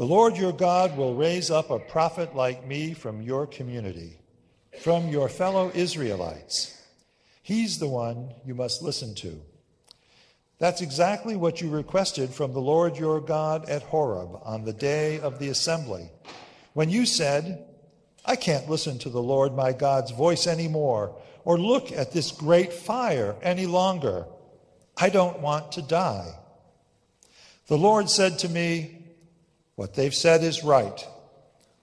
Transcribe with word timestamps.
The 0.00 0.06
Lord 0.06 0.38
your 0.38 0.54
God 0.54 0.96
will 0.96 1.14
raise 1.14 1.50
up 1.50 1.68
a 1.68 1.78
prophet 1.78 2.34
like 2.34 2.66
me 2.66 2.94
from 2.94 3.20
your 3.20 3.46
community, 3.46 4.16
from 4.80 5.08
your 5.08 5.28
fellow 5.28 5.70
Israelites. 5.74 6.82
He's 7.42 7.78
the 7.78 7.86
one 7.86 8.30
you 8.46 8.54
must 8.54 8.80
listen 8.80 9.14
to. 9.16 9.42
That's 10.56 10.80
exactly 10.80 11.36
what 11.36 11.60
you 11.60 11.68
requested 11.68 12.30
from 12.30 12.54
the 12.54 12.62
Lord 12.62 12.96
your 12.96 13.20
God 13.20 13.68
at 13.68 13.82
Horeb 13.82 14.40
on 14.42 14.64
the 14.64 14.72
day 14.72 15.20
of 15.20 15.38
the 15.38 15.50
assembly, 15.50 16.08
when 16.72 16.88
you 16.88 17.04
said, 17.04 17.66
I 18.24 18.36
can't 18.36 18.70
listen 18.70 18.98
to 19.00 19.10
the 19.10 19.22
Lord 19.22 19.54
my 19.54 19.74
God's 19.74 20.12
voice 20.12 20.46
anymore, 20.46 21.14
or 21.44 21.58
look 21.58 21.92
at 21.92 22.10
this 22.10 22.32
great 22.32 22.72
fire 22.72 23.36
any 23.42 23.66
longer. 23.66 24.24
I 24.96 25.10
don't 25.10 25.40
want 25.40 25.72
to 25.72 25.82
die. 25.82 26.32
The 27.66 27.76
Lord 27.76 28.08
said 28.08 28.38
to 28.38 28.48
me, 28.48 28.96
What 29.80 29.94
they've 29.94 30.14
said 30.14 30.44
is 30.44 30.62
right. 30.62 31.08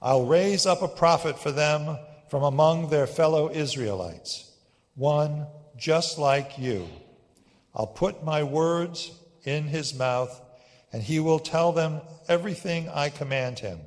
I'll 0.04 0.28
raise 0.28 0.68
up 0.68 0.84
a 0.84 0.88
prophet 0.88 1.40
for 1.40 1.52
them 1.52 1.98
from 2.30 2.44
among 2.44 2.90
their 2.92 3.08
fellow 3.08 3.50
Israelites, 3.50 4.52
one 4.94 5.48
just 5.78 6.20
like 6.20 6.60
you. 6.60 6.88
I'll 7.74 7.88
put 7.88 8.24
my 8.24 8.44
words 8.44 9.12
in 9.46 9.64
his 9.64 9.96
mouth, 9.96 10.40
and 10.94 11.02
he 11.02 11.20
will 11.20 11.40
tell 11.40 11.72
them 11.72 12.02
everything 12.28 12.88
I 12.88 13.10
command 13.10 13.58
him. 13.58 13.80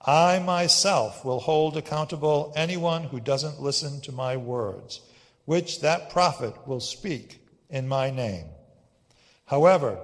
I 0.00 0.38
myself 0.38 1.22
will 1.22 1.40
hold 1.40 1.76
accountable 1.76 2.54
anyone 2.56 3.02
who 3.02 3.20
doesn't 3.20 3.60
listen 3.60 4.00
to 4.00 4.12
my 4.12 4.38
words, 4.38 5.02
which 5.44 5.82
that 5.82 6.08
prophet 6.08 6.66
will 6.66 6.80
speak 6.80 7.38
in 7.68 7.86
my 7.86 8.10
name. 8.10 8.46
However, 9.44 9.98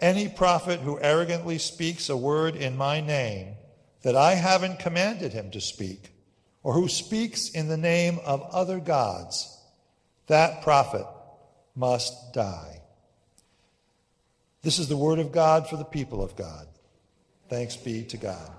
any 0.00 0.28
prophet 0.28 0.80
who 0.80 0.98
arrogantly 1.00 1.58
speaks 1.58 2.08
a 2.08 2.16
word 2.16 2.56
in 2.56 2.76
my 2.76 3.00
name 3.00 3.54
that 4.02 4.16
I 4.16 4.34
haven't 4.34 4.78
commanded 4.78 5.32
him 5.32 5.50
to 5.50 5.60
speak, 5.60 6.10
or 6.62 6.72
who 6.72 6.88
speaks 6.88 7.50
in 7.50 7.68
the 7.68 7.76
name 7.76 8.18
of 8.24 8.42
other 8.50 8.80
gods, 8.80 9.58
that 10.26 10.62
prophet 10.62 11.06
must 11.74 12.32
die. 12.32 12.80
This 14.62 14.78
is 14.78 14.88
the 14.88 14.96
word 14.96 15.18
of 15.18 15.32
God 15.32 15.68
for 15.68 15.76
the 15.76 15.84
people 15.84 16.22
of 16.22 16.36
God. 16.36 16.66
Thanks 17.48 17.76
be 17.76 18.02
to 18.04 18.16
God. 18.16 18.50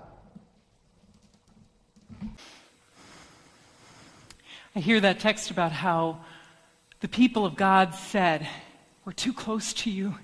I 4.74 4.80
hear 4.80 5.00
that 5.00 5.20
text 5.20 5.50
about 5.50 5.72
how 5.72 6.24
the 7.00 7.08
people 7.08 7.44
of 7.44 7.56
God 7.56 7.94
said, 7.94 8.48
We're 9.04 9.12
too 9.12 9.32
close 9.32 9.72
to 9.74 9.90
you. 9.90 10.14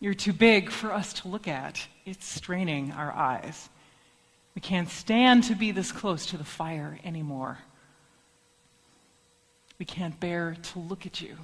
You're 0.00 0.14
too 0.14 0.32
big 0.32 0.70
for 0.70 0.92
us 0.92 1.12
to 1.14 1.28
look 1.28 1.48
at. 1.48 1.86
It's 2.04 2.26
straining 2.26 2.92
our 2.92 3.12
eyes. 3.12 3.68
We 4.54 4.60
can't 4.60 4.90
stand 4.90 5.44
to 5.44 5.54
be 5.54 5.70
this 5.70 5.92
close 5.92 6.26
to 6.26 6.36
the 6.36 6.44
fire 6.44 6.98
anymore. 7.04 7.58
We 9.78 9.86
can't 9.86 10.18
bear 10.18 10.56
to 10.72 10.78
look 10.78 11.06
at 11.06 11.20
you. 11.20 11.36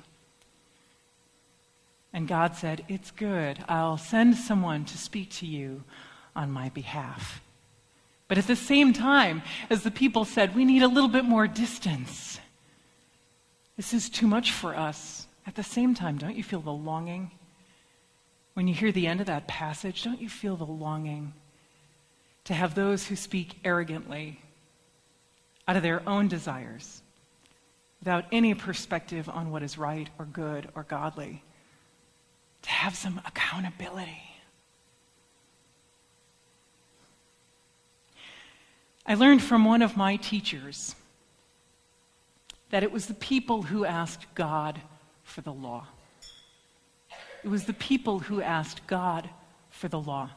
And 2.12 2.28
God 2.28 2.56
said, 2.56 2.84
It's 2.88 3.10
good. 3.10 3.64
I'll 3.68 3.98
send 3.98 4.36
someone 4.36 4.84
to 4.86 4.98
speak 4.98 5.30
to 5.32 5.46
you 5.46 5.84
on 6.36 6.50
my 6.50 6.68
behalf. 6.70 7.40
But 8.28 8.38
at 8.38 8.46
the 8.46 8.56
same 8.56 8.92
time, 8.92 9.42
as 9.68 9.82
the 9.82 9.90
people 9.90 10.24
said, 10.24 10.54
we 10.54 10.64
need 10.64 10.82
a 10.82 10.88
little 10.88 11.08
bit 11.08 11.24
more 11.24 11.46
distance. 11.46 12.40
This 13.76 13.92
is 13.92 14.08
too 14.08 14.26
much 14.26 14.52
for 14.52 14.74
us. 14.74 15.26
At 15.46 15.54
the 15.54 15.62
same 15.62 15.94
time, 15.94 16.16
don't 16.16 16.36
you 16.36 16.42
feel 16.42 16.60
the 16.60 16.72
longing? 16.72 17.30
When 18.54 18.68
you 18.68 18.74
hear 18.74 18.92
the 18.92 19.06
end 19.06 19.20
of 19.20 19.26
that 19.26 19.48
passage, 19.48 20.02
don't 20.02 20.20
you 20.20 20.28
feel 20.28 20.56
the 20.56 20.64
longing 20.64 21.32
to 22.44 22.54
have 22.54 22.74
those 22.74 23.06
who 23.06 23.16
speak 23.16 23.58
arrogantly 23.64 24.40
out 25.66 25.76
of 25.76 25.82
their 25.82 26.06
own 26.08 26.28
desires, 26.28 27.02
without 28.00 28.24
any 28.32 28.52
perspective 28.52 29.28
on 29.28 29.50
what 29.50 29.62
is 29.62 29.78
right 29.78 30.10
or 30.18 30.26
good 30.26 30.68
or 30.74 30.82
godly, 30.82 31.42
to 32.62 32.70
have 32.70 32.94
some 32.94 33.20
accountability? 33.24 34.22
I 39.06 39.14
learned 39.14 39.42
from 39.42 39.64
one 39.64 39.82
of 39.82 39.96
my 39.96 40.16
teachers 40.16 40.94
that 42.70 42.82
it 42.82 42.92
was 42.92 43.06
the 43.06 43.14
people 43.14 43.62
who 43.62 43.84
asked 43.84 44.26
God 44.34 44.80
for 45.22 45.40
the 45.40 45.52
law. 45.52 45.86
It 47.44 47.48
was 47.48 47.64
the 47.64 47.72
people 47.72 48.20
who 48.20 48.40
asked 48.40 48.86
God 48.86 49.28
for 49.70 49.88
the 49.88 50.00
law. 50.00 50.30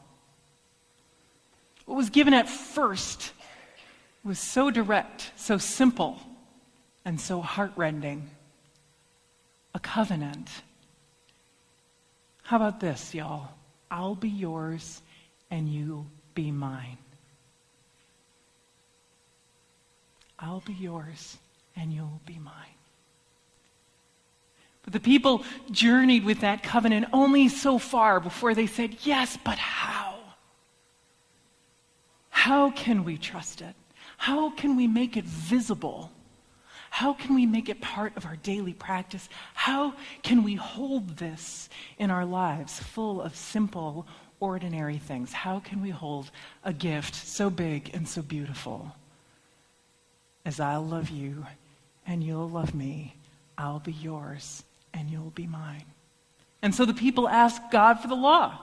What 1.84 1.96
was 1.96 2.10
given 2.10 2.34
at 2.34 2.48
first 2.48 3.32
was 4.24 4.38
so 4.38 4.70
direct, 4.70 5.30
so 5.36 5.56
simple, 5.56 6.20
and 7.04 7.20
so 7.20 7.40
heartrending 7.40 8.28
a 9.72 9.78
covenant. 9.78 10.50
How 12.42 12.56
about 12.56 12.80
this, 12.80 13.14
y'all? 13.14 13.50
I'll 13.90 14.14
be 14.14 14.28
yours 14.28 15.02
and 15.50 15.68
you'll 15.68 16.06
be 16.34 16.50
mine. 16.50 16.98
I'll 20.38 20.62
be 20.66 20.72
yours 20.72 21.36
and 21.76 21.92
you'll 21.92 22.20
be 22.24 22.38
mine. 22.38 22.75
But 24.86 24.92
the 24.92 25.00
people 25.00 25.42
journeyed 25.72 26.24
with 26.24 26.40
that 26.40 26.62
covenant 26.62 27.08
only 27.12 27.48
so 27.48 27.76
far 27.76 28.20
before 28.20 28.54
they 28.54 28.68
said, 28.68 28.98
Yes, 29.02 29.36
but 29.44 29.58
how? 29.58 30.14
How 32.30 32.70
can 32.70 33.02
we 33.02 33.18
trust 33.18 33.60
it? 33.60 33.74
How 34.16 34.50
can 34.50 34.76
we 34.76 34.86
make 34.86 35.16
it 35.16 35.24
visible? 35.24 36.12
How 36.90 37.12
can 37.12 37.34
we 37.34 37.46
make 37.46 37.68
it 37.68 37.80
part 37.80 38.16
of 38.16 38.24
our 38.24 38.36
daily 38.36 38.72
practice? 38.72 39.28
How 39.54 39.94
can 40.22 40.44
we 40.44 40.54
hold 40.54 41.16
this 41.16 41.68
in 41.98 42.12
our 42.12 42.24
lives 42.24 42.78
full 42.78 43.20
of 43.20 43.34
simple, 43.34 44.06
ordinary 44.38 44.98
things? 44.98 45.32
How 45.32 45.58
can 45.58 45.82
we 45.82 45.90
hold 45.90 46.30
a 46.62 46.72
gift 46.72 47.16
so 47.16 47.50
big 47.50 47.90
and 47.92 48.06
so 48.06 48.22
beautiful? 48.22 48.94
As 50.44 50.60
I'll 50.60 50.86
love 50.86 51.10
you 51.10 51.44
and 52.06 52.22
you'll 52.22 52.48
love 52.48 52.72
me, 52.72 53.16
I'll 53.58 53.80
be 53.80 53.92
yours 53.92 54.62
and 54.96 55.10
you'll 55.10 55.30
be 55.30 55.46
mine. 55.46 55.84
And 56.62 56.74
so 56.74 56.84
the 56.84 56.94
people 56.94 57.28
asked 57.28 57.70
God 57.70 58.00
for 58.00 58.08
the 58.08 58.14
law. 58.14 58.58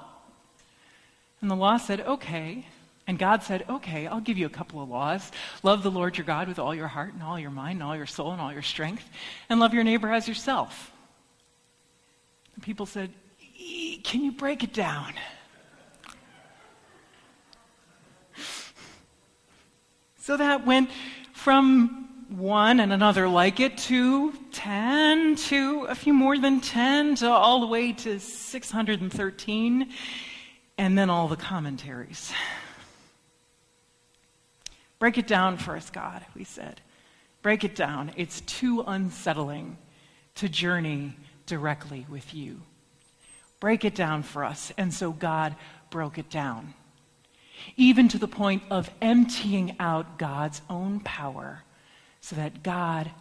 And 1.42 1.52
the 1.52 1.56
law 1.56 1.78
said, 1.78 2.02
okay. 2.02 2.66
And 3.06 3.20
God 3.20 3.44
said, 3.44 3.66
okay, 3.70 4.08
I'll 4.08 4.22
give 4.22 4.38
you 4.38 4.46
a 4.46 4.50
couple 4.50 4.82
of 4.82 4.90
laws. 4.90 5.32
Love 5.62 5.84
the 5.84 5.92
Lord 5.92 6.18
your 6.18 6.26
God 6.26 6.48
with 6.48 6.58
all 6.58 6.74
your 6.74 6.88
heart 6.88 7.14
and 7.14 7.22
all 7.22 7.38
your 7.38 7.52
mind 7.52 7.82
and 7.82 7.84
all 7.84 7.96
your 7.96 8.06
soul 8.06 8.32
and 8.32 8.42
all 8.42 8.52
your 8.52 8.62
strength, 8.62 9.08
and 9.50 9.60
love 9.60 9.74
your 9.74 9.84
neighbor 9.84 10.10
as 10.10 10.28
yourself. 10.28 10.92
The 12.56 12.62
people 12.62 12.86
said, 12.86 13.12
can 14.04 14.24
you 14.24 14.32
break 14.32 14.64
it 14.64 14.74
down? 14.74 15.14
So 20.20 20.38
that 20.38 20.66
went 20.66 20.90
from 21.34 22.03
one 22.38 22.80
and 22.80 22.92
another 22.92 23.28
like 23.28 23.60
it 23.60 23.78
to 23.78 24.34
10 24.54 25.36
to 25.36 25.86
a 25.88 25.96
few 25.96 26.14
more 26.14 26.38
than 26.38 26.60
10 26.60 27.16
to 27.16 27.30
all 27.30 27.60
the 27.60 27.68
way 27.68 27.92
to 27.92 28.20
613 28.20 29.90
and 30.78 30.98
then 30.98 31.10
all 31.10 31.28
the 31.28 31.36
commentaries. 31.36 32.34
Break 34.98 35.18
it 35.18 35.28
down 35.28 35.58
for 35.58 35.76
us 35.76 35.90
god 35.90 36.26
we 36.36 36.44
said. 36.44 36.82
Break 37.44 37.64
it 37.64 37.76
down. 37.76 38.12
It's 38.16 38.42
too 38.42 38.84
unsettling 38.88 39.78
to 40.36 40.50
journey 40.50 41.16
directly 41.46 42.06
with 42.10 42.34
you. 42.34 42.62
Break 43.60 43.86
it 43.86 43.96
down 43.96 44.24
for 44.24 44.44
us. 44.44 44.72
And 44.78 44.94
so 44.94 45.12
god 45.12 45.56
broke 45.90 46.18
it 46.18 46.30
down. 46.30 46.74
Even 47.76 48.08
to 48.08 48.18
the 48.18 48.28
point 48.28 48.64
of 48.72 48.90
emptying 49.02 49.76
out 49.80 50.18
God's 50.18 50.62
own 50.70 51.00
power 51.02 51.64
so 52.24 52.38
that 52.38 52.64
God 52.64 53.12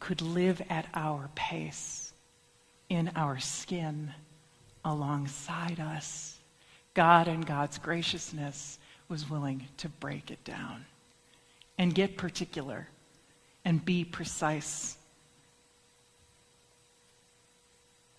could 0.00 0.20
live 0.20 0.60
at 0.68 0.88
our 0.92 1.30
pace, 1.36 2.12
in 2.88 3.12
our 3.14 3.38
skin, 3.38 4.12
alongside 4.84 5.78
us. 5.78 6.36
God 6.94 7.28
and 7.28 7.46
God's 7.46 7.78
graciousness 7.78 8.80
was 9.08 9.30
willing 9.30 9.68
to 9.76 9.88
break 9.88 10.32
it 10.32 10.42
down 10.42 10.84
and 11.78 11.94
get 11.94 12.16
particular 12.16 12.88
and 13.64 13.84
be 13.84 14.04
precise. 14.04 14.96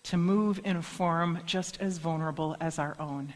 To 0.04 0.16
move 0.16 0.62
in 0.64 0.76
a 0.76 0.82
form 0.82 1.40
just 1.44 1.78
as 1.78 1.98
vulnerable 1.98 2.56
as 2.58 2.78
our 2.78 2.96
own 2.98 3.34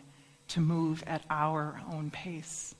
to 0.48 0.60
move 0.60 1.04
at 1.06 1.22
our 1.30 1.80
own 1.92 2.10
pace. 2.10 2.74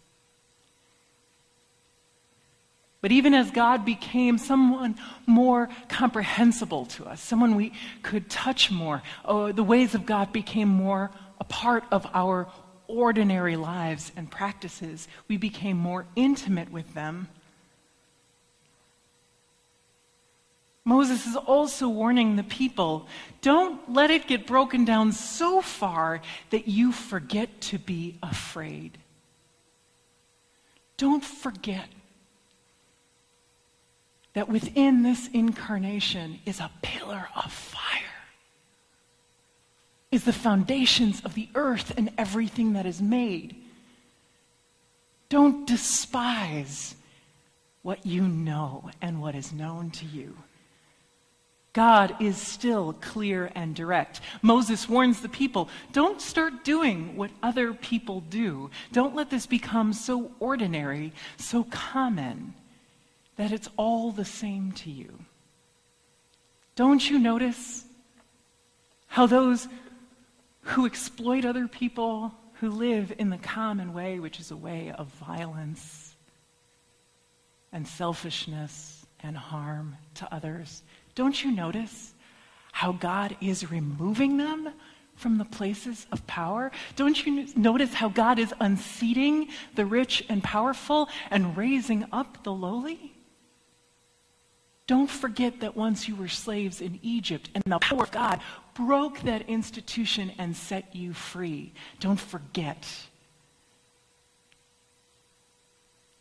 But 3.00 3.12
even 3.12 3.32
as 3.32 3.50
God 3.50 3.84
became 3.84 4.36
someone 4.36 4.96
more 5.26 5.70
comprehensible 5.88 6.86
to 6.86 7.06
us, 7.06 7.20
someone 7.20 7.54
we 7.54 7.72
could 8.02 8.28
touch 8.28 8.70
more, 8.70 9.02
oh, 9.24 9.52
the 9.52 9.62
ways 9.62 9.94
of 9.94 10.04
God 10.04 10.32
became 10.32 10.68
more 10.68 11.10
a 11.40 11.44
part 11.44 11.84
of 11.90 12.06
our 12.12 12.48
ordinary 12.86 13.56
lives 13.56 14.12
and 14.16 14.30
practices, 14.30 15.08
we 15.28 15.38
became 15.38 15.78
more 15.78 16.06
intimate 16.14 16.70
with 16.70 16.92
them. 16.92 17.28
Moses 20.84 21.26
is 21.26 21.36
also 21.36 21.88
warning 21.88 22.36
the 22.36 22.42
people 22.42 23.06
don't 23.42 23.92
let 23.92 24.10
it 24.10 24.26
get 24.26 24.46
broken 24.46 24.84
down 24.84 25.12
so 25.12 25.60
far 25.60 26.20
that 26.50 26.68
you 26.68 26.90
forget 26.90 27.60
to 27.60 27.78
be 27.78 28.18
afraid. 28.22 28.98
Don't 30.96 31.24
forget 31.24 31.88
that 34.34 34.48
within 34.48 35.02
this 35.02 35.28
incarnation 35.32 36.38
is 36.46 36.60
a 36.60 36.70
pillar 36.82 37.28
of 37.36 37.52
fire, 37.52 38.00
is 40.10 40.24
the 40.24 40.32
foundations 40.32 41.20
of 41.24 41.34
the 41.34 41.48
earth 41.54 41.92
and 41.96 42.10
everything 42.18 42.72
that 42.72 42.86
is 42.86 43.00
made. 43.00 43.56
Don't 45.28 45.66
despise 45.66 46.96
what 47.82 48.04
you 48.04 48.22
know 48.22 48.90
and 49.00 49.20
what 49.20 49.34
is 49.34 49.52
known 49.52 49.90
to 49.90 50.06
you. 50.06 50.36
God 51.72 52.16
is 52.20 52.36
still 52.36 52.94
clear 52.94 53.52
and 53.54 53.76
direct. 53.76 54.20
Moses 54.42 54.88
warns 54.88 55.20
the 55.20 55.28
people 55.28 55.68
don't 55.92 56.20
start 56.20 56.64
doing 56.64 57.16
what 57.16 57.30
other 57.42 57.72
people 57.72 58.22
do. 58.22 58.70
Don't 58.92 59.14
let 59.14 59.30
this 59.30 59.46
become 59.46 59.92
so 59.92 60.32
ordinary, 60.40 61.12
so 61.36 61.64
common, 61.70 62.54
that 63.40 63.52
it's 63.52 63.70
all 63.78 64.12
the 64.12 64.24
same 64.24 64.70
to 64.70 64.90
you. 64.90 65.18
Don't 66.76 67.08
you 67.08 67.18
notice 67.18 67.86
how 69.06 69.24
those 69.26 69.66
who 70.60 70.84
exploit 70.84 71.46
other 71.46 71.66
people, 71.66 72.34
who 72.60 72.68
live 72.68 73.14
in 73.16 73.30
the 73.30 73.38
common 73.38 73.94
way, 73.94 74.18
which 74.18 74.40
is 74.40 74.50
a 74.50 74.56
way 74.56 74.92
of 74.94 75.06
violence 75.26 76.14
and 77.72 77.88
selfishness 77.88 79.06
and 79.20 79.38
harm 79.38 79.96
to 80.16 80.34
others, 80.34 80.82
don't 81.14 81.42
you 81.42 81.50
notice 81.50 82.12
how 82.72 82.92
God 82.92 83.38
is 83.40 83.70
removing 83.70 84.36
them 84.36 84.68
from 85.14 85.38
the 85.38 85.46
places 85.46 86.06
of 86.12 86.26
power? 86.26 86.72
Don't 86.94 87.24
you 87.24 87.46
notice 87.56 87.94
how 87.94 88.10
God 88.10 88.38
is 88.38 88.52
unseating 88.60 89.48
the 89.76 89.86
rich 89.86 90.26
and 90.28 90.44
powerful 90.44 91.08
and 91.30 91.56
raising 91.56 92.04
up 92.12 92.44
the 92.44 92.52
lowly? 92.52 93.09
Don't 94.90 95.08
forget 95.08 95.60
that 95.60 95.76
once 95.76 96.08
you 96.08 96.16
were 96.16 96.26
slaves 96.26 96.80
in 96.80 96.98
Egypt 97.00 97.48
and 97.54 97.62
the 97.64 97.78
power 97.78 98.02
of 98.02 98.10
God 98.10 98.40
broke 98.74 99.20
that 99.20 99.48
institution 99.48 100.32
and 100.36 100.56
set 100.56 100.96
you 100.96 101.14
free. 101.14 101.72
Don't 102.00 102.18
forget 102.18 102.88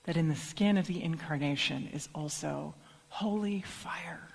that 0.03 0.17
in 0.17 0.29
the 0.29 0.35
skin 0.35 0.77
of 0.77 0.85
the 0.85 1.01
incarnation 1.01 1.89
is 1.91 2.09
also 2.13 2.75
holy 3.07 3.63
fire. 3.63 4.27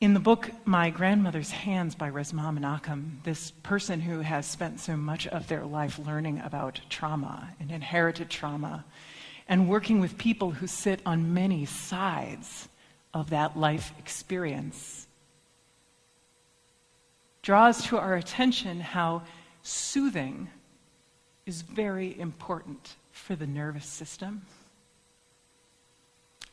In 0.00 0.14
the 0.14 0.20
book 0.20 0.50
My 0.64 0.88
Grandmother's 0.88 1.50
Hands 1.50 1.94
by 1.94 2.10
Resmaa 2.10 2.58
Menakem, 2.58 3.22
this 3.22 3.50
person 3.50 4.00
who 4.00 4.20
has 4.20 4.46
spent 4.46 4.80
so 4.80 4.96
much 4.96 5.26
of 5.26 5.46
their 5.46 5.66
life 5.66 5.98
learning 5.98 6.38
about 6.38 6.80
trauma 6.88 7.50
and 7.60 7.70
inherited 7.70 8.30
trauma 8.30 8.86
and 9.46 9.68
working 9.68 10.00
with 10.00 10.16
people 10.16 10.52
who 10.52 10.66
sit 10.66 11.02
on 11.04 11.34
many 11.34 11.66
sides 11.66 12.70
of 13.12 13.28
that 13.28 13.58
life 13.58 13.92
experience, 13.98 15.06
draws 17.42 17.84
to 17.88 17.98
our 17.98 18.14
attention 18.14 18.80
how 18.80 19.20
soothing 19.62 20.48
is 21.44 21.60
very 21.60 22.18
important 22.18 22.96
for 23.12 23.36
the 23.36 23.46
nervous 23.46 23.84
system. 23.84 24.46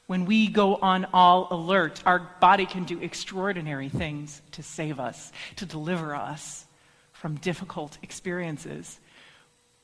When 0.07 0.25
we 0.25 0.47
go 0.47 0.77
on 0.77 1.05
all 1.13 1.47
alert, 1.51 2.01
our 2.05 2.19
body 2.39 2.65
can 2.65 2.85
do 2.85 2.99
extraordinary 2.99 3.89
things 3.89 4.41
to 4.53 4.63
save 4.63 4.99
us, 4.99 5.31
to 5.57 5.65
deliver 5.65 6.15
us 6.15 6.65
from 7.11 7.35
difficult 7.35 7.97
experiences. 8.01 8.99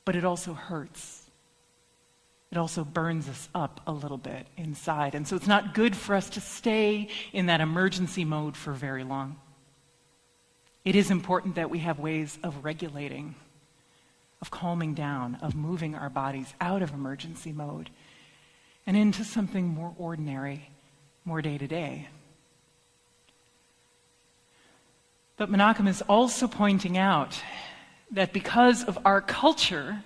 But 0.06 0.16
it 0.16 0.24
also 0.24 0.54
hurts. 0.54 1.22
It 2.50 2.56
also 2.56 2.84
burns 2.84 3.28
us 3.28 3.48
up 3.54 3.82
a 3.86 3.92
little 3.92 4.16
bit 4.16 4.46
inside. 4.56 5.14
And 5.14 5.28
so 5.28 5.36
it's 5.36 5.46
not 5.46 5.74
good 5.74 5.94
for 5.94 6.14
us 6.14 6.30
to 6.30 6.40
stay 6.40 7.08
in 7.32 7.46
that 7.46 7.60
emergency 7.60 8.24
mode 8.24 8.56
for 8.56 8.72
very 8.72 9.04
long. 9.04 9.36
It 10.86 10.94
is 10.96 11.10
important 11.10 11.56
that 11.56 11.70
we 11.70 11.80
have 11.80 11.98
ways 11.98 12.38
of 12.42 12.64
regulating, 12.64 13.34
of 14.40 14.50
calming 14.50 14.94
down, 14.94 15.36
of 15.42 15.54
moving 15.54 15.94
our 15.94 16.10
bodies 16.10 16.54
out 16.60 16.80
of 16.80 16.92
emergency 16.92 17.52
mode 17.52 17.90
and 18.86 18.96
into 18.96 19.24
something 19.24 19.66
more 19.68 19.94
ordinary, 19.98 20.70
more 21.24 21.40
day 21.40 21.58
to 21.58 21.66
day. 21.66 22.08
But 25.36 25.50
Menakem 25.50 25.88
is 25.88 26.02
also 26.02 26.46
pointing 26.46 26.96
out 26.96 27.40
that 28.10 28.32
because 28.32 28.84
of 28.84 28.98
our 29.04 29.20
culture, 29.20 30.04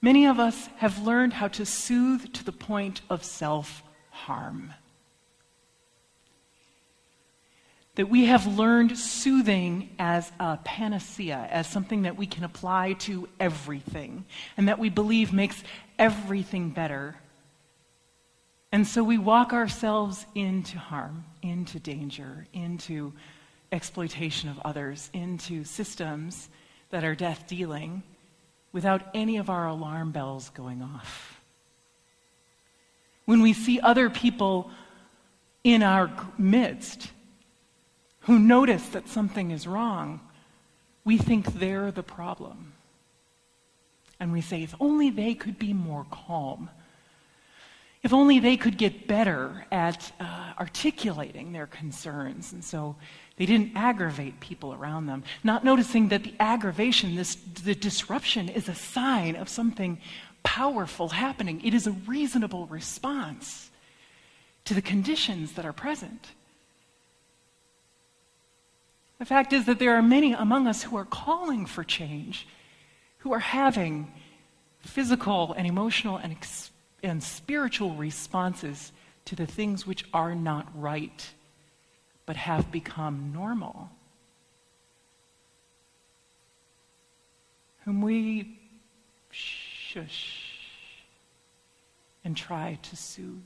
many 0.00 0.26
of 0.26 0.38
us 0.38 0.68
have 0.76 1.04
learned 1.04 1.32
how 1.32 1.48
to 1.48 1.66
soothe 1.66 2.32
to 2.34 2.44
the 2.44 2.52
point 2.52 3.00
of 3.10 3.24
self 3.24 3.82
harm. 4.10 4.72
That 7.96 8.08
we 8.08 8.26
have 8.26 8.46
learned 8.46 8.96
soothing 8.96 9.90
as 9.98 10.30
a 10.38 10.58
panacea, 10.58 11.48
as 11.50 11.66
something 11.66 12.02
that 12.02 12.16
we 12.16 12.26
can 12.26 12.44
apply 12.44 12.92
to 12.92 13.28
everything, 13.40 14.24
and 14.56 14.68
that 14.68 14.78
we 14.78 14.88
believe 14.88 15.32
makes 15.32 15.64
everything 15.98 16.70
better 16.70 17.16
and 18.70 18.86
so 18.86 19.02
we 19.02 19.18
walk 19.18 19.52
ourselves 19.52 20.26
into 20.34 20.78
harm, 20.78 21.24
into 21.42 21.78
danger, 21.78 22.46
into 22.52 23.12
exploitation 23.72 24.50
of 24.50 24.58
others, 24.64 25.10
into 25.12 25.64
systems 25.64 26.48
that 26.90 27.04
are 27.04 27.14
death 27.14 27.46
dealing 27.46 28.02
without 28.72 29.02
any 29.14 29.38
of 29.38 29.48
our 29.48 29.66
alarm 29.66 30.10
bells 30.10 30.50
going 30.50 30.82
off. 30.82 31.40
When 33.24 33.42
we 33.42 33.52
see 33.52 33.80
other 33.80 34.10
people 34.10 34.70
in 35.64 35.82
our 35.82 36.10
midst 36.36 37.10
who 38.20 38.38
notice 38.38 38.86
that 38.90 39.08
something 39.08 39.50
is 39.50 39.66
wrong, 39.66 40.20
we 41.04 41.16
think 41.16 41.46
they're 41.46 41.90
the 41.90 42.02
problem. 42.02 42.72
And 44.20 44.32
we 44.32 44.40
say, 44.40 44.62
if 44.62 44.74
only 44.80 45.10
they 45.10 45.34
could 45.34 45.58
be 45.58 45.72
more 45.72 46.06
calm 46.10 46.70
if 48.02 48.12
only 48.12 48.38
they 48.38 48.56
could 48.56 48.78
get 48.78 49.06
better 49.08 49.66
at 49.72 50.12
uh, 50.20 50.52
articulating 50.58 51.52
their 51.52 51.66
concerns. 51.66 52.52
And 52.52 52.64
so 52.64 52.96
they 53.36 53.46
didn't 53.46 53.72
aggravate 53.76 54.40
people 54.40 54.72
around 54.72 55.06
them, 55.06 55.24
not 55.42 55.64
noticing 55.64 56.08
that 56.08 56.24
the 56.24 56.34
aggravation, 56.38 57.16
this, 57.16 57.34
the 57.34 57.74
disruption, 57.74 58.48
is 58.48 58.68
a 58.68 58.74
sign 58.74 59.36
of 59.36 59.48
something 59.48 59.98
powerful 60.42 61.08
happening. 61.08 61.60
It 61.64 61.74
is 61.74 61.86
a 61.86 61.92
reasonable 61.92 62.66
response 62.66 63.70
to 64.64 64.74
the 64.74 64.82
conditions 64.82 65.52
that 65.52 65.64
are 65.64 65.72
present. 65.72 66.28
The 69.18 69.24
fact 69.24 69.52
is 69.52 69.66
that 69.66 69.80
there 69.80 69.96
are 69.96 70.02
many 70.02 70.32
among 70.32 70.68
us 70.68 70.84
who 70.84 70.96
are 70.96 71.04
calling 71.04 71.66
for 71.66 71.82
change, 71.82 72.46
who 73.18 73.32
are 73.32 73.40
having 73.40 74.12
physical 74.80 75.52
and 75.54 75.66
emotional 75.66 76.16
and 76.16 76.32
experiential 76.32 76.77
and 77.02 77.22
spiritual 77.22 77.94
responses 77.94 78.92
to 79.24 79.36
the 79.36 79.46
things 79.46 79.86
which 79.86 80.04
are 80.12 80.34
not 80.34 80.66
right 80.74 81.30
but 82.26 82.36
have 82.36 82.70
become 82.70 83.32
normal. 83.32 83.88
Whom 87.84 88.02
we 88.02 88.58
shush 89.30 90.44
and 92.22 92.36
try 92.36 92.78
to 92.82 92.96
soothe. 92.96 93.40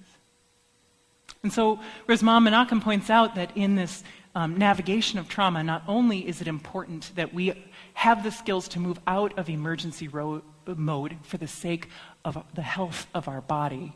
And 1.44 1.52
so 1.52 1.78
Resmaa 2.08 2.42
Menakem 2.42 2.82
points 2.82 3.08
out 3.08 3.36
that 3.36 3.56
in 3.56 3.76
this 3.76 4.02
um, 4.34 4.56
navigation 4.56 5.18
of 5.18 5.28
trauma, 5.28 5.62
not 5.62 5.82
only 5.86 6.26
is 6.26 6.40
it 6.40 6.48
important 6.48 7.12
that 7.16 7.34
we 7.34 7.52
have 7.94 8.22
the 8.22 8.30
skills 8.30 8.68
to 8.68 8.80
move 8.80 8.98
out 9.06 9.38
of 9.38 9.50
emergency 9.50 10.08
ro- 10.08 10.42
mode 10.66 11.16
for 11.22 11.36
the 11.36 11.48
sake 11.48 11.88
of 12.24 12.42
the 12.54 12.62
health 12.62 13.06
of 13.14 13.28
our 13.28 13.40
body, 13.40 13.92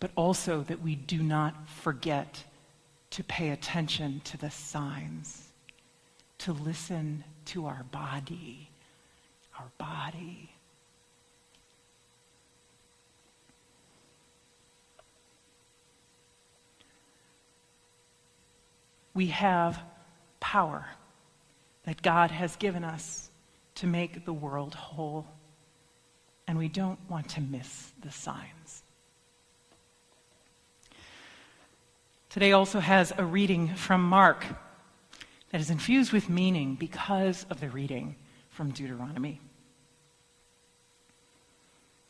but 0.00 0.10
also 0.16 0.62
that 0.62 0.82
we 0.82 0.94
do 0.94 1.22
not 1.22 1.68
forget 1.68 2.44
to 3.10 3.24
pay 3.24 3.50
attention 3.50 4.20
to 4.24 4.36
the 4.36 4.50
signs, 4.50 5.48
to 6.38 6.52
listen 6.52 7.24
to 7.46 7.66
our 7.66 7.84
body, 7.90 8.70
our 9.58 9.70
body. 9.78 10.55
We 19.16 19.28
have 19.28 19.80
power 20.40 20.86
that 21.84 22.02
God 22.02 22.30
has 22.30 22.54
given 22.56 22.84
us 22.84 23.30
to 23.76 23.86
make 23.86 24.26
the 24.26 24.32
world 24.32 24.74
whole. 24.74 25.26
And 26.46 26.58
we 26.58 26.68
don't 26.68 26.98
want 27.08 27.30
to 27.30 27.40
miss 27.40 27.92
the 28.02 28.10
signs. 28.10 28.82
Today 32.28 32.52
also 32.52 32.78
has 32.78 33.14
a 33.16 33.24
reading 33.24 33.74
from 33.74 34.06
Mark 34.06 34.44
that 35.50 35.62
is 35.62 35.70
infused 35.70 36.12
with 36.12 36.28
meaning 36.28 36.74
because 36.74 37.46
of 37.48 37.58
the 37.58 37.70
reading 37.70 38.16
from 38.50 38.70
Deuteronomy. 38.70 39.40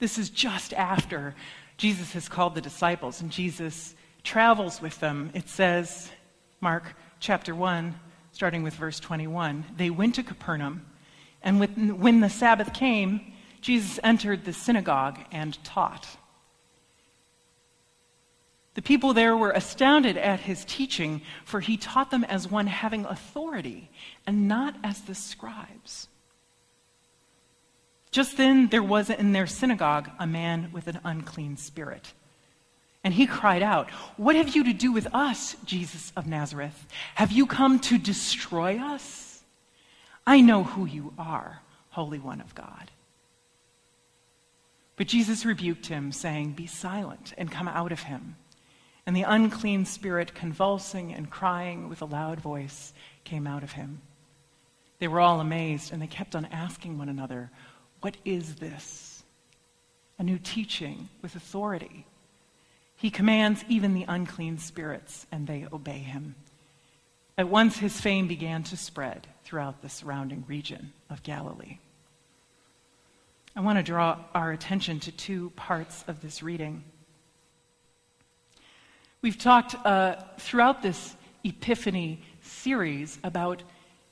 This 0.01 0.19
is 0.19 0.29
just 0.29 0.75
after 0.75 1.37
Jesus 1.77 2.13
has 2.15 2.29
called 2.29 2.57
the 2.57 2.61
disciples 2.61 3.21
and 3.21 3.31
Jesus 3.31 3.95
travels 4.25 4.83
with 4.83 4.99
them. 4.99 5.31
It 5.35 5.49
says, 5.49 6.11
Mark 6.61 6.95
chapter 7.21 7.55
1, 7.55 7.95
starting 8.33 8.63
with 8.63 8.75
verse 8.75 8.99
21, 9.01 9.65
they 9.77 9.91
went 9.91 10.15
to 10.15 10.23
Capernaum, 10.23 10.85
and 11.43 11.61
when 12.01 12.21
the 12.21 12.31
Sabbath 12.31 12.73
came, 12.73 13.33
Jesus 13.61 14.01
entered 14.03 14.45
the 14.45 14.53
synagogue 14.53 15.19
and 15.31 15.63
taught. 15.65 16.17
The 18.75 18.83
people 18.83 19.15
there 19.15 19.37
were 19.37 19.53
astounded 19.53 20.17
at 20.19 20.41
his 20.41 20.65
teaching, 20.67 21.23
for 21.45 21.61
he 21.61 21.77
taught 21.77 22.11
them 22.11 22.25
as 22.25 22.51
one 22.51 22.67
having 22.67 23.05
authority 23.07 23.91
and 24.27 24.49
not 24.49 24.77
as 24.85 25.01
the 25.03 25.15
scribes. 25.15 26.09
Just 28.11 28.37
then 28.37 28.69
there 28.69 28.83
was 28.83 29.09
in 29.09 29.33
their 29.33 29.47
synagogue 29.47 30.11
a 30.19 30.27
man 30.27 30.71
with 30.73 30.89
an 30.89 31.01
unclean 31.05 31.57
spirit. 31.57 32.13
And 33.07 33.15
he 33.15 33.29
cried 33.29 33.63
out, 33.63 33.89
What 34.17 34.35
have 34.35 34.57
you 34.57 34.65
to 34.65 34.73
do 34.73 34.91
with 34.91 35.07
us, 35.15 35.55
Jesus 35.65 36.13
of 36.17 36.27
Nazareth? 36.27 36.89
Have 37.15 37.31
you 37.31 37.47
come 37.47 37.79
to 37.83 37.99
destroy 37.99 38.79
us? 38.79 39.45
I 40.27 40.41
know 40.41 40.65
who 40.65 40.87
you 40.87 41.13
are, 41.17 41.63
Holy 41.91 42.19
One 42.19 42.41
of 42.41 42.57
God. 42.57 42.91
But 44.97 45.07
Jesus 45.07 45.45
rebuked 45.45 45.87
him, 45.87 46.11
saying, 46.11 46.55
Be 46.55 46.67
silent 46.67 47.33
and 47.39 47.49
come 47.49 47.69
out 47.69 47.93
of 47.93 48.01
him. 48.01 48.35
And 49.07 49.15
the 49.15 49.23
unclean 49.23 49.85
spirit, 49.85 50.35
convulsing 50.35 51.15
and 51.15 51.31
crying 51.31 51.89
with 51.89 52.03
a 52.03 52.07
loud 52.07 52.41
voice, 52.41 52.93
came 53.23 53.47
out 53.47 53.63
of 53.63 53.71
him. 53.71 54.01
They 54.99 55.07
were 55.07 55.21
all 55.21 55.39
amazed, 55.39 55.93
and 55.93 56.03
they 56.03 56.09
kept 56.09 56.35
on 56.35 56.47
asking 56.47 56.99
one 56.99 57.09
another, 57.09 57.53
What 58.01 58.17
is 58.25 58.57
this? 58.57 59.23
A 60.19 60.25
new 60.25 60.41
teaching 60.41 61.09
with 61.23 61.37
authority. 61.37 62.05
He 62.97 63.11
commands 63.11 63.65
even 63.69 63.95
the 63.95 64.07
unclean 64.09 64.59
spirits, 64.59 65.27
and 65.31 65.47
they 65.47 65.67
obey 65.73 65.99
him. 65.99 66.35
At 67.39 67.49
once 67.49 67.77
his 67.79 68.01
fame 68.01 68.27
began 68.27 68.63
to 68.65 68.77
spread 68.77 69.27
throughout 69.45 69.83
the 69.83 69.91
surrounding 69.91 70.45
region 70.49 70.93
of 71.11 71.23
Galilee. 71.23 71.79
I 73.55 73.61
want 73.61 73.79
to 73.79 73.83
draw 73.83 74.19
our 74.35 74.53
attention 74.53 75.01
to 75.01 75.13
two 75.13 75.51
parts 75.57 76.05
of 76.09 76.21
this 76.23 76.43
reading. 76.43 76.85
We've 79.23 79.39
talked 79.39 79.75
uh, 79.75 80.17
throughout 80.39 80.83
this 80.83 81.17
Epiphany 81.45 82.21
series 82.43 83.19
about 83.23 83.63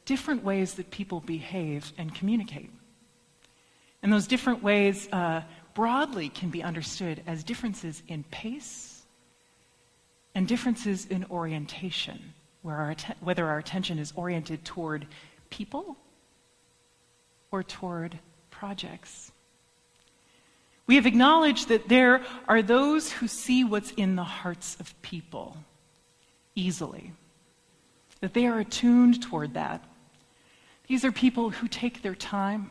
different 0.05 0.45
ways 0.45 0.75
that 0.75 0.91
people 0.91 1.21
behave 1.21 1.93
and 1.97 2.15
communicate. 2.15 2.71
And 4.03 4.13
those 4.13 4.27
different 4.27 4.63
ways 4.63 5.09
uh, 5.13 5.43
broadly 5.75 6.29
can 6.29 6.51
be 6.51 6.63
understood 6.63 7.23
as 7.27 7.45
differences 7.45 8.03
in 8.09 8.25
pace 8.25 9.03
and 10.35 10.49
differences 10.49 11.07
in 11.07 11.25
orientation, 11.31 12.35
where 12.63 12.77
our 12.77 12.91
att- 12.91 13.17
whether 13.21 13.47
our 13.47 13.59
attention 13.59 13.99
is 13.99 14.13
oriented 14.17 14.65
toward 14.65 15.07
people 15.51 15.97
or 17.51 17.63
toward 17.63 18.19
projects. 18.51 19.33
We 20.87 20.97
have 20.97 21.07
acknowledged 21.07 21.69
that 21.69 21.89
there 21.89 22.25
are 22.47 22.63
those 22.63 23.13
who 23.13 23.29
see 23.29 23.65
what's 23.65 23.93
in 23.93 24.17
the 24.17 24.25
hearts 24.25 24.77
of 24.81 25.01
people 25.03 25.57
easily, 26.55 27.13
that 28.21 28.35
they 28.35 28.47
are 28.47 28.59
attuned 28.59 29.23
toward 29.23 29.55
that. 29.55 29.83
These 30.87 31.05
are 31.05 31.13
people 31.13 31.51
who 31.51 31.69
take 31.69 32.03
their 32.03 32.15
time 32.15 32.71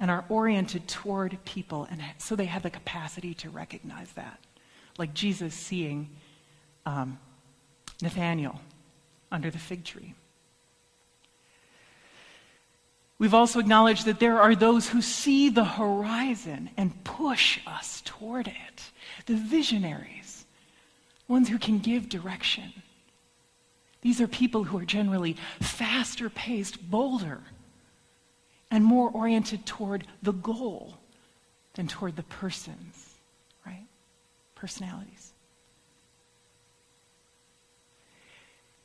and 0.00 0.10
are 0.10 0.24
oriented 0.28 0.86
toward 0.86 1.38
people, 1.44 1.86
and 1.90 2.00
so 2.18 2.36
they 2.36 2.44
have 2.46 2.62
the 2.62 2.70
capacity 2.70 3.34
to 3.34 3.50
recognize 3.50 4.12
that. 4.12 4.38
Like 4.96 5.14
Jesus 5.14 5.54
seeing 5.54 6.10
um, 6.86 7.18
Nathanael 8.00 8.60
under 9.30 9.50
the 9.50 9.58
fig 9.58 9.84
tree. 9.84 10.14
We've 13.18 13.34
also 13.34 13.58
acknowledged 13.58 14.04
that 14.04 14.20
there 14.20 14.40
are 14.40 14.54
those 14.54 14.88
who 14.88 15.02
see 15.02 15.48
the 15.48 15.64
horizon 15.64 16.70
and 16.76 17.02
push 17.02 17.58
us 17.66 18.00
toward 18.04 18.46
it. 18.46 18.92
The 19.26 19.34
visionaries, 19.34 20.46
ones 21.26 21.48
who 21.48 21.58
can 21.58 21.80
give 21.80 22.08
direction. 22.08 22.72
These 24.02 24.20
are 24.20 24.28
people 24.28 24.64
who 24.64 24.78
are 24.78 24.84
generally 24.84 25.36
faster 25.60 26.30
paced, 26.30 26.88
bolder, 26.88 27.40
and 28.70 28.84
more 28.84 29.10
oriented 29.10 29.64
toward 29.66 30.06
the 30.22 30.32
goal 30.32 30.98
than 31.74 31.88
toward 31.88 32.16
the 32.16 32.22
persons, 32.24 33.14
right? 33.64 33.86
Personalities. 34.54 35.32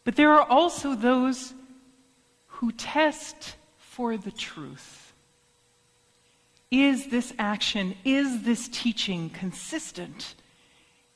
But 0.04 0.16
there 0.16 0.32
are 0.32 0.48
also 0.50 0.96
those 0.96 1.54
who 2.48 2.72
test 2.72 3.56
for 3.78 4.18
the 4.18 4.32
truth. 4.32 5.14
Is 6.72 7.08
this 7.08 7.34
action, 7.38 7.96
is 8.04 8.44
this 8.44 8.68
teaching 8.68 9.30
consistent? 9.30 10.36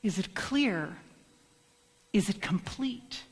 Is 0.04 0.20
it 0.20 0.36
clear? 0.36 0.98
Is 2.14 2.30
it 2.30 2.42
complete? 2.42 3.24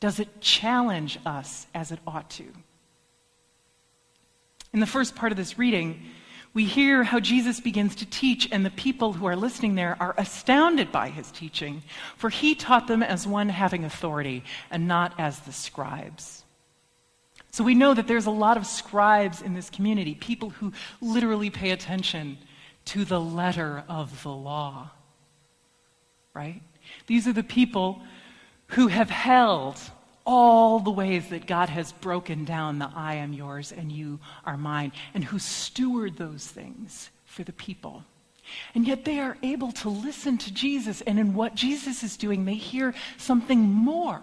Does 0.00 0.20
it 0.20 0.40
challenge 0.40 1.18
us 1.24 1.66
as 1.74 1.92
it 1.92 2.00
ought 2.06 2.28
to? 2.30 2.44
In 4.78 4.80
the 4.80 4.86
first 4.86 5.16
part 5.16 5.32
of 5.32 5.36
this 5.36 5.58
reading, 5.58 6.04
we 6.54 6.64
hear 6.64 7.02
how 7.02 7.18
Jesus 7.18 7.58
begins 7.58 7.96
to 7.96 8.06
teach, 8.06 8.48
and 8.52 8.64
the 8.64 8.70
people 8.70 9.12
who 9.12 9.26
are 9.26 9.34
listening 9.34 9.74
there 9.74 9.96
are 9.98 10.14
astounded 10.16 10.92
by 10.92 11.08
his 11.08 11.32
teaching, 11.32 11.82
for 12.16 12.30
he 12.30 12.54
taught 12.54 12.86
them 12.86 13.02
as 13.02 13.26
one 13.26 13.48
having 13.48 13.84
authority 13.84 14.44
and 14.70 14.86
not 14.86 15.18
as 15.18 15.40
the 15.40 15.52
scribes. 15.52 16.44
So 17.50 17.64
we 17.64 17.74
know 17.74 17.92
that 17.92 18.06
there's 18.06 18.26
a 18.26 18.30
lot 18.30 18.56
of 18.56 18.68
scribes 18.68 19.42
in 19.42 19.54
this 19.54 19.68
community, 19.68 20.14
people 20.14 20.50
who 20.50 20.72
literally 21.00 21.50
pay 21.50 21.72
attention 21.72 22.38
to 22.84 23.04
the 23.04 23.20
letter 23.20 23.82
of 23.88 24.22
the 24.22 24.30
law. 24.30 24.90
Right? 26.34 26.62
These 27.08 27.26
are 27.26 27.32
the 27.32 27.42
people 27.42 28.00
who 28.68 28.86
have 28.86 29.10
held 29.10 29.80
all 30.28 30.78
the 30.78 30.90
ways 30.90 31.30
that 31.30 31.46
God 31.46 31.70
has 31.70 31.90
broken 31.90 32.44
down 32.44 32.78
the 32.78 32.90
I 32.94 33.14
am 33.14 33.32
yours 33.32 33.72
and 33.72 33.90
you 33.90 34.20
are 34.44 34.58
mine, 34.58 34.92
and 35.14 35.24
who 35.24 35.38
steward 35.38 36.18
those 36.18 36.46
things 36.46 37.08
for 37.24 37.44
the 37.44 37.52
people. 37.54 38.04
And 38.74 38.86
yet 38.86 39.06
they 39.06 39.20
are 39.20 39.38
able 39.42 39.72
to 39.72 39.88
listen 39.88 40.36
to 40.36 40.52
Jesus, 40.52 41.00
and 41.00 41.18
in 41.18 41.32
what 41.32 41.54
Jesus 41.54 42.02
is 42.02 42.18
doing, 42.18 42.44
they 42.44 42.54
hear 42.54 42.94
something 43.16 43.58
more 43.58 44.20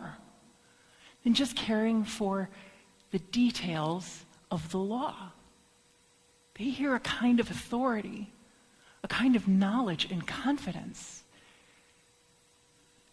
than 1.23 1.33
just 1.33 1.55
caring 1.55 2.03
for 2.03 2.49
the 3.09 3.19
details 3.19 4.25
of 4.51 4.69
the 4.69 4.77
law. 4.77 5.15
They 6.59 6.65
hear 6.65 6.93
a 6.93 6.99
kind 6.99 7.39
of 7.39 7.49
authority, 7.49 8.31
a 9.03 9.07
kind 9.07 9.35
of 9.35 9.47
knowledge 9.47 10.07
and 10.11 10.27
confidence 10.27 11.23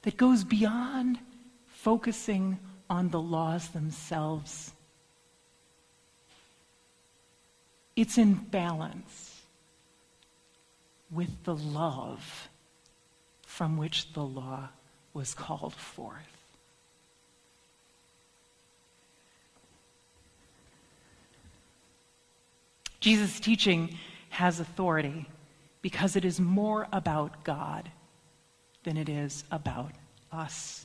that 0.03 0.19
goes 0.19 0.45
beyond 0.45 1.19
focusing 1.69 2.59
on 2.93 3.09
the 3.09 3.21
laws 3.21 3.69
themselves. 3.69 4.71
It's 7.97 8.19
in 8.19 8.35
balance 8.35 9.41
with 11.11 11.45
the 11.45 11.57
love 11.57 12.51
from 13.47 13.79
which 13.79 14.13
the 14.13 14.23
law 14.23 14.69
was 15.15 15.33
called 15.33 15.73
forth. 15.73 16.37
Jesus' 23.01 23.41
teaching 23.41 23.97
has 24.29 24.61
authority 24.61 25.27
because 25.81 26.15
it 26.15 26.27
is 26.27 26.39
more 26.39 26.87
about 26.93 27.43
God 27.43 27.91
than 28.85 28.99
it 28.99 29.09
is 29.09 29.45
about 29.51 29.93
us. 30.31 30.85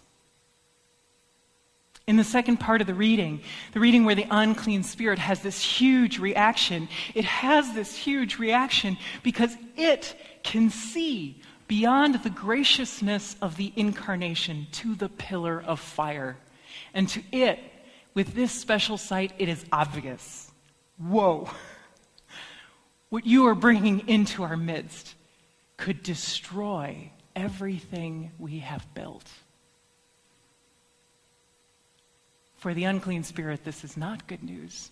In 2.08 2.16
the 2.16 2.24
second 2.24 2.58
part 2.58 2.80
of 2.80 2.88
the 2.88 2.94
reading, 2.94 3.42
the 3.74 3.82
reading 3.82 4.06
where 4.06 4.16
the 4.16 4.28
unclean 4.30 4.84
spirit 4.84 5.20
has 5.20 5.42
this 5.42 5.62
huge 5.62 6.20
reaction, 6.20 6.88
it 7.14 7.26
has 7.26 7.74
this 7.74 7.94
huge 7.94 8.40
reaction 8.40 8.98
because 9.24 9.56
it 9.76 10.16
can 10.42 10.70
see 10.70 11.42
beyond 11.68 12.16
the 12.24 12.30
graciousness 12.30 13.36
of 13.42 13.58
the 13.58 13.74
incarnation 13.76 14.68
to 14.72 14.96
the 14.96 15.10
pillar 15.10 15.62
of 15.62 15.82
fire. 15.82 16.38
And 16.94 17.10
to 17.10 17.22
it, 17.34 17.60
With 18.18 18.34
this 18.34 18.52
special 18.52 18.98
sight, 18.98 19.34
it 19.38 19.48
is 19.48 19.64
obvious. 19.72 20.52
Whoa. 20.98 21.52
What 23.10 23.28
you 23.28 23.46
are 23.46 23.54
bringing 23.54 24.08
into 24.08 24.42
our 24.42 24.58
midst 24.58 25.14
could 25.78 26.02
destroy 26.02 27.12
everything 27.36 28.32
we 28.40 28.58
have 28.58 28.92
built. 28.96 29.30
For 32.58 32.74
the 32.74 32.86
unclean 32.86 33.24
spirit, 33.24 33.64
this 33.64 33.84
is 33.84 33.96
not 33.96 34.28
good 34.28 34.44
news, 34.44 34.92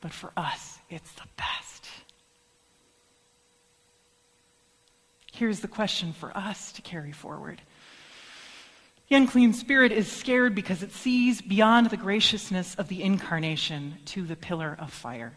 but 0.00 0.12
for 0.12 0.32
us, 0.36 0.78
it's 0.88 1.12
the 1.12 1.28
best. 1.36 1.86
Here's 5.32 5.60
the 5.60 5.68
question 5.68 6.12
for 6.12 6.36
us 6.36 6.72
to 6.72 6.82
carry 6.82 7.12
forward. 7.12 7.60
The 9.08 9.16
unclean 9.16 9.52
spirit 9.52 9.92
is 9.92 10.10
scared 10.10 10.54
because 10.54 10.82
it 10.82 10.92
sees 10.92 11.40
beyond 11.40 11.88
the 11.88 11.96
graciousness 11.96 12.74
of 12.74 12.88
the 12.88 13.02
incarnation 13.02 13.98
to 14.06 14.24
the 14.24 14.36
pillar 14.36 14.76
of 14.78 14.92
fire. 14.92 15.34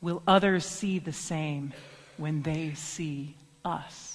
Will 0.00 0.22
others 0.26 0.64
see 0.64 0.98
the 0.98 1.12
same 1.12 1.72
when 2.16 2.42
they 2.42 2.74
see 2.74 3.36
us? 3.64 4.11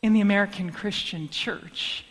In 0.00 0.12
the 0.12 0.20
American 0.20 0.70
Christian 0.70 1.28
church, 1.28 2.04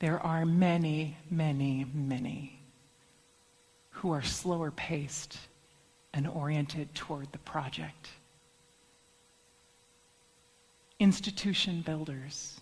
there 0.00 0.18
are 0.18 0.44
many, 0.44 1.16
many, 1.30 1.86
many 1.94 2.58
who 3.90 4.10
are 4.12 4.22
slower 4.22 4.72
paced 4.72 5.38
and 6.12 6.26
oriented 6.26 6.92
toward 6.94 7.30
the 7.30 7.38
project. 7.38 8.08
Institution 10.98 11.82
builders, 11.82 12.60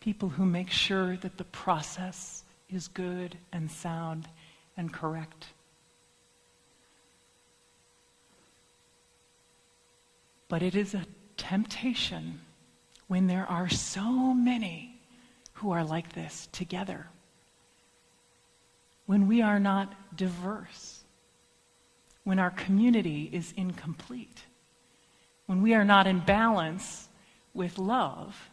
people 0.00 0.28
who 0.28 0.44
make 0.44 0.70
sure 0.70 1.16
that 1.16 1.38
the 1.38 1.44
process 1.44 2.44
is 2.68 2.86
good 2.88 3.36
and 3.52 3.70
sound 3.70 4.28
and 4.76 4.92
correct. 4.92 5.46
But 10.48 10.62
it 10.62 10.74
is 10.74 10.92
a 10.92 11.06
temptation 11.42 12.40
when 13.08 13.26
there 13.26 13.46
are 13.46 13.68
so 13.68 14.32
many 14.32 15.00
who 15.54 15.72
are 15.72 15.82
like 15.84 16.12
this 16.12 16.48
together. 16.52 17.08
When 19.06 19.26
we 19.26 19.42
are 19.42 19.58
not 19.58 19.92
diverse. 20.16 21.02
When 22.22 22.38
our 22.38 22.50
community 22.50 23.28
is 23.32 23.52
incomplete. 23.56 24.44
When 25.46 25.62
we 25.62 25.74
are 25.74 25.84
not 25.84 26.06
in 26.06 26.20
balance 26.20 27.08
with 27.52 27.76
love. 27.76 28.50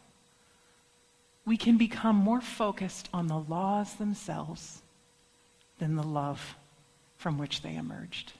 We 1.45 1.57
can 1.57 1.77
become 1.77 2.15
more 2.15 2.41
focused 2.41 3.07
on 3.13 3.27
the 3.27 3.37
laws 3.37 3.95
themselves 3.95 4.81
than 5.77 5.95
the 5.95 6.03
love 6.03 6.55
from 7.17 7.37
which 7.37 7.61
they 7.61 7.75
emerged. 7.75 8.33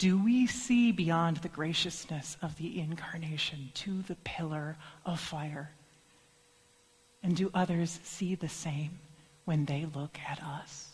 Do 0.00 0.16
we 0.16 0.46
see 0.46 0.92
beyond 0.92 1.36
the 1.36 1.50
graciousness 1.50 2.38
of 2.40 2.56
the 2.56 2.80
incarnation 2.80 3.70
to 3.74 4.00
the 4.00 4.14
pillar 4.24 4.78
of 5.04 5.20
fire? 5.20 5.72
And 7.22 7.36
do 7.36 7.50
others 7.52 8.00
see 8.02 8.34
the 8.34 8.48
same 8.48 8.98
when 9.44 9.66
they 9.66 9.84
look 9.94 10.18
at 10.26 10.42
us? 10.42 10.89